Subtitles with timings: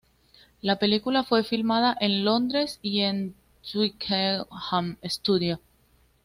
[0.63, 3.35] La película fue filmada en Londres y en
[3.71, 5.59] Twickenham Studios.